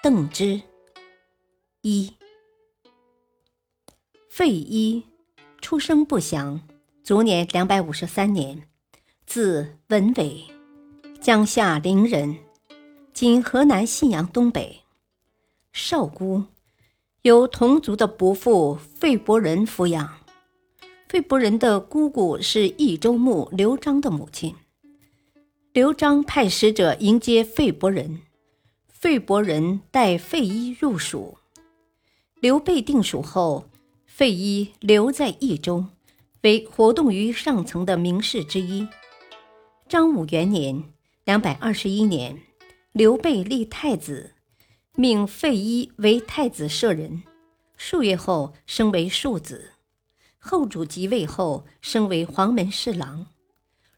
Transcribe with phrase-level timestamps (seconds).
[0.00, 0.62] 邓之
[1.82, 2.12] 一，
[4.30, 5.02] 费祎
[5.60, 6.60] 出生不详，
[7.02, 8.62] 卒年两百五十三年，
[9.26, 10.44] 字文伟，
[11.20, 12.36] 江夏陵人，
[13.12, 14.82] 今河南信阳东北。
[15.72, 16.44] 少孤，
[17.22, 20.20] 由同族的伯父费伯仁抚养。
[21.08, 24.54] 费伯仁的姑姑是益州牧刘璋的母亲。
[25.72, 28.22] 刘璋派使者迎接费伯仁。
[29.00, 31.38] 费伯仁带费祎入蜀，
[32.40, 33.68] 刘备定蜀后，
[34.04, 35.86] 费祎留在益州，
[36.40, 38.88] 为活动于上层的名士之一。
[39.88, 40.82] 张武元年
[41.24, 42.42] （两百二十一年），
[42.90, 44.34] 刘备立太子，
[44.96, 47.22] 命费祎为太子舍人。
[47.76, 49.74] 数月后，升为庶子。
[50.40, 53.28] 后主即位后，升为黄门侍郎。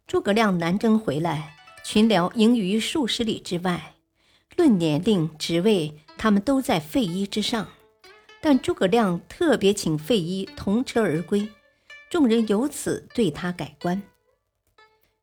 [0.06, 3.94] 诸葛亮南征回来，群僚迎于数十里之外。
[4.60, 7.66] 论年龄、职位，他们都在费祎之上，
[8.42, 11.48] 但诸葛亮特别请费祎同车而归，
[12.10, 14.02] 众人由此对他改观。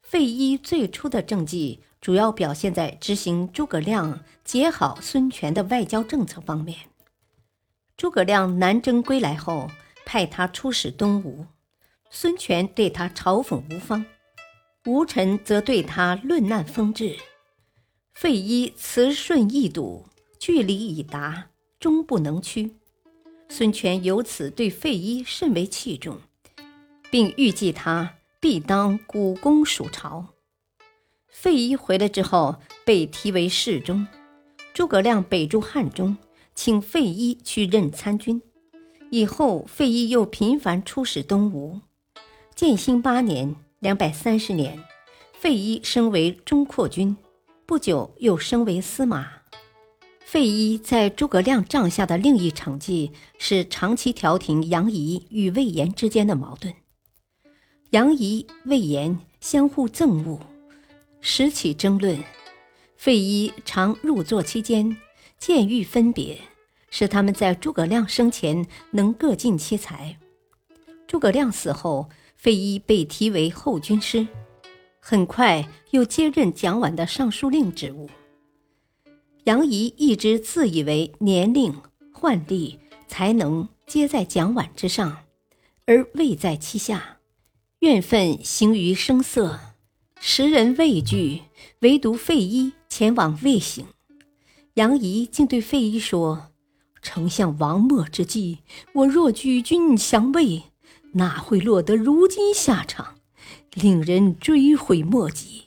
[0.02, 6.80] 费祎最初的政绩主要表现在执行诸葛亮结好孙权的外交政策方面。
[7.96, 9.70] 诸葛亮南征归来后，
[10.04, 11.46] 派他出使东吴，
[12.10, 14.04] 孙权对他嘲讽无方，
[14.88, 17.16] 吴臣则对他论难风致。
[18.20, 20.04] 费祎辞顺易笃，
[20.40, 22.72] 据理以达，终不能屈。
[23.48, 26.18] 孙权由此对费祎甚为器重，
[27.12, 30.30] 并预计他必当股肱蜀朝。
[31.28, 34.08] 费祎回来之后，被提为侍中。
[34.74, 36.18] 诸葛亮北驻汉中，
[36.56, 38.42] 请费祎去任参军。
[39.12, 41.82] 以后，费祎又频繁出使东吴。
[42.56, 44.84] 建兴八年（两百三十年），
[45.40, 47.16] 费祎升为中括军。
[47.68, 49.28] 不久，又升为司马。
[50.22, 56.74] 费祎在诸葛亮帐下的另一成绩是长期调停杨仪与魏延之间的矛盾。
[57.90, 60.40] 杨仪、魏延相互憎恶，
[61.20, 62.24] 时起争论。
[62.96, 64.96] 费祎常入座期间，
[65.38, 66.40] 见欲分别，
[66.90, 70.18] 使他们在诸葛亮生前能各尽其才。
[71.06, 72.08] 诸葛亮死后，
[72.38, 74.26] 费祎被提为后军师。
[75.10, 78.10] 很快又接任蒋琬的尚书令职务。
[79.46, 81.74] 杨仪一直自以为年龄、
[82.14, 85.20] 宦历、才能皆在蒋琬之上，
[85.86, 87.20] 而位在其下，
[87.80, 89.58] 怨愤形于声色，
[90.20, 91.44] 时人畏惧，
[91.80, 93.86] 唯独费祎前往未醒。
[94.74, 96.52] 杨仪竟对费祎说
[97.02, 98.58] ：“丞相亡没之际，
[98.94, 100.64] 我若举军降魏，
[101.14, 103.14] 哪会落得如今下场？”
[103.74, 105.66] 令人追悔莫及。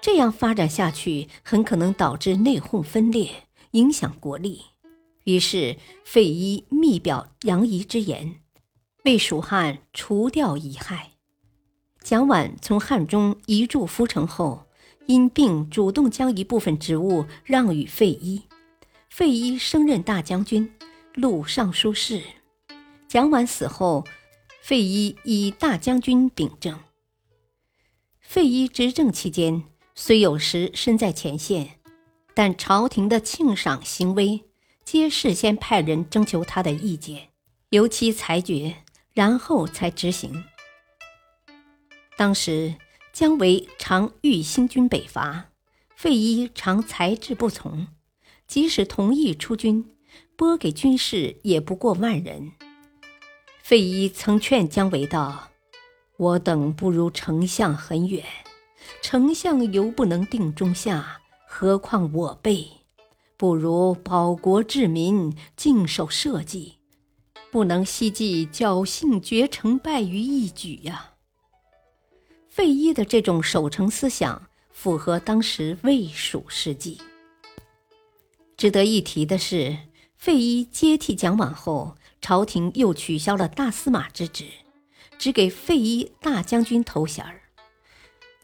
[0.00, 4.62] 这样发展下去，很可能导致内讧分裂，影响国力。
[5.24, 8.40] 于是，费祎密表杨仪之言，
[9.04, 11.10] 为蜀汉除掉遗害。
[12.02, 14.66] 蒋琬从汉中移驻涪城后，
[15.06, 18.42] 因病主动将一部分职务让与费祎，
[19.08, 20.68] 费祎升任大将军、
[21.14, 22.20] 录尚书事。
[23.06, 24.04] 蒋琬死后。
[24.62, 26.78] 费祎以大将军秉政。
[28.20, 29.64] 费祎执政期间，
[29.96, 31.80] 虽有时身在前线，
[32.32, 34.44] 但朝廷的庆赏行威，
[34.84, 37.30] 皆事先派人征求他的意见，
[37.70, 38.76] 由其裁决，
[39.12, 40.44] 然后才执行。
[42.16, 42.76] 当时
[43.12, 45.50] 姜维常欲兴军北伐，
[45.96, 47.88] 费祎常才智不从，
[48.46, 49.96] 即使同意出军，
[50.36, 52.52] 拨给军士也不过万人。
[53.72, 55.48] 费祎曾劝姜维道
[56.18, 58.22] ：“我等不如丞相很远，
[59.00, 62.68] 丞相犹不能定中下，何况我辈？
[63.38, 66.74] 不如保国治民，静守社稷，
[67.50, 71.12] 不能希冀侥幸决成败于一举呀。”
[72.52, 77.00] 费祎的这种守成思想符合当时魏蜀时机。
[78.58, 79.78] 值得一提的是，
[80.18, 81.96] 费祎接替蒋琬后。
[82.22, 84.46] 朝廷又取消了大司马之职，
[85.18, 87.42] 只给费祎大将军头衔儿。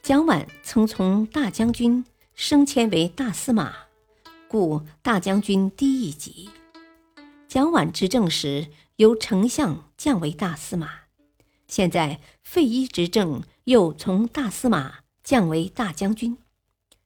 [0.02, 2.04] 蒋琬曾从大将军
[2.34, 3.72] 升迁为大司马，
[4.48, 6.50] 故大将军低一级。
[7.46, 8.66] 蒋琬执政时，
[8.96, 10.88] 由丞相降为大司马；
[11.68, 16.36] 现在费祎执政，又从大司马降为大将军。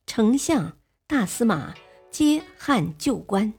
[0.06, 1.74] 丞相、大司马
[2.10, 3.52] 皆汉旧官。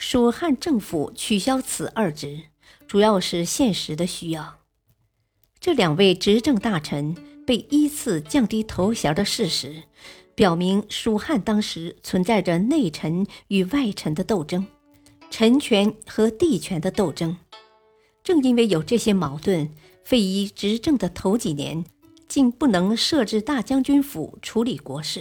[0.00, 2.44] 蜀汉政府取消此二职，
[2.88, 4.60] 主要是现实的需要。
[5.60, 7.14] 这两位执政大臣
[7.46, 9.82] 被依次降低头衔的事实，
[10.34, 14.66] 表明蜀汉当时存在着内臣与外臣的斗争。
[15.30, 17.36] 臣权和地权的斗争，
[18.24, 19.70] 正因为有这些矛盾，
[20.02, 21.84] 费祎执政的头几年
[22.26, 25.20] 竟不能设置大将军府处理国事。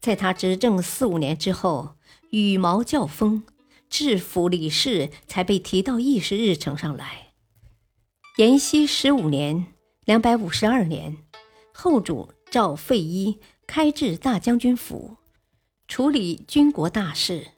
[0.00, 1.96] 在他执政四五年之后，
[2.30, 3.42] 羽毛教风，
[3.88, 7.32] 治府理事才被提到议事日程上来。
[8.36, 9.66] 延熙十五年
[10.04, 11.18] （两百五十二年），
[11.72, 15.16] 后主赵费祎开治大将军府，
[15.86, 17.48] 处理军国大事。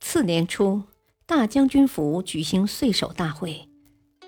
[0.00, 0.82] 次年初，
[1.26, 3.68] 大将军府举行岁首大会，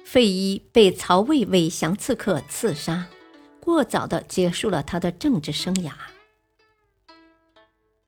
[0.04, 3.08] 费祎被曹魏魏降刺客刺杀，
[3.60, 5.92] 过早的结束了他的政治生涯。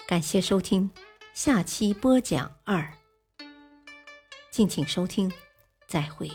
[0.06, 0.90] 感谢收听，
[1.34, 2.92] 下期播讲二。
[4.50, 5.32] 敬请收听，
[5.88, 6.30] 再会。